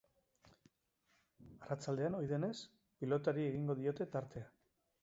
Arratsaldean, 1.65 2.17
ohi 2.21 2.33
denez, 2.35 2.53
pilotari 3.03 3.47
egingo 3.53 3.79
diote 3.85 4.11
tartea. 4.19 4.53